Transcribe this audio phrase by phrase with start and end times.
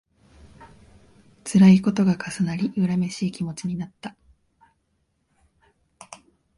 [1.43, 4.15] つらいことが重なり、恨めしい気持ちになった